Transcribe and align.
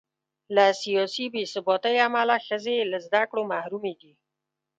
له 0.55 0.65
سیاسي 0.81 1.25
بې 1.33 1.43
ثباتۍ 1.53 1.95
امله 2.07 2.35
ښځې 2.47 2.77
له 2.91 2.97
زده 3.05 3.21
کړو 3.29 3.41
محرومې 3.51 3.93
دي. 4.01 4.13